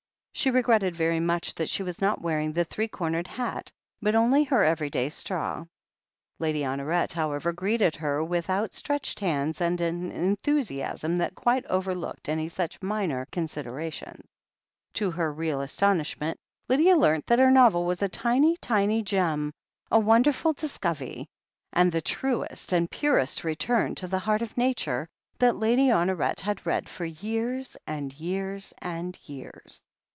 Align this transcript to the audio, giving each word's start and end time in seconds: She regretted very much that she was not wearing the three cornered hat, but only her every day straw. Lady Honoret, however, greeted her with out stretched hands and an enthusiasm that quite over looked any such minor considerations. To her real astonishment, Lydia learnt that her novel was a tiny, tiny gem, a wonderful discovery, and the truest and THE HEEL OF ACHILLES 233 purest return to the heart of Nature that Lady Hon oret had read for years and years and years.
She 0.33 0.49
regretted 0.49 0.95
very 0.95 1.19
much 1.19 1.53
that 1.55 1.69
she 1.69 1.83
was 1.83 2.01
not 2.01 2.19
wearing 2.21 2.53
the 2.53 2.63
three 2.63 2.87
cornered 2.87 3.27
hat, 3.27 3.71
but 4.01 4.15
only 4.15 4.43
her 4.45 4.63
every 4.63 4.89
day 4.89 5.09
straw. 5.09 5.65
Lady 6.39 6.61
Honoret, 6.61 7.13
however, 7.13 7.53
greeted 7.53 7.97
her 7.97 8.23
with 8.23 8.49
out 8.49 8.73
stretched 8.73 9.19
hands 9.19 9.61
and 9.61 9.79
an 9.81 10.11
enthusiasm 10.11 11.17
that 11.17 11.35
quite 11.35 11.63
over 11.67 11.93
looked 11.93 12.27
any 12.27 12.47
such 12.47 12.81
minor 12.81 13.27
considerations. 13.31 14.25
To 14.93 15.11
her 15.11 15.31
real 15.31 15.61
astonishment, 15.61 16.39
Lydia 16.67 16.95
learnt 16.95 17.27
that 17.27 17.37
her 17.37 17.51
novel 17.51 17.85
was 17.85 18.01
a 18.01 18.09
tiny, 18.09 18.57
tiny 18.57 19.03
gem, 19.03 19.53
a 19.91 19.99
wonderful 19.99 20.53
discovery, 20.53 21.27
and 21.71 21.91
the 21.91 22.01
truest 22.01 22.73
and 22.73 22.87
THE 22.89 22.95
HEEL 22.95 23.13
OF 23.13 23.15
ACHILLES 23.17 23.35
233 23.35 23.43
purest 23.43 23.43
return 23.43 23.95
to 23.95 24.07
the 24.07 24.25
heart 24.25 24.41
of 24.41 24.57
Nature 24.57 25.07
that 25.37 25.57
Lady 25.57 25.89
Hon 25.91 26.07
oret 26.07 26.39
had 26.39 26.65
read 26.65 26.89
for 26.89 27.05
years 27.05 27.77
and 27.85 28.17
years 28.19 28.73
and 28.81 29.19
years. 29.29 29.83